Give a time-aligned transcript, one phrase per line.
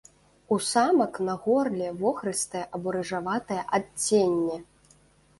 [0.53, 4.57] У самак на горле вохрыстае або рыжаватае адценне.